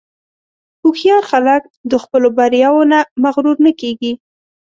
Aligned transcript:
هوښیار 0.81 1.23
خلک 1.31 1.61
د 1.91 1.93
خپلو 2.03 2.27
بریاوو 2.37 2.89
نه 2.91 2.99
مغرور 3.23 3.57
نه 3.65 3.71
کېږي. 3.81 4.11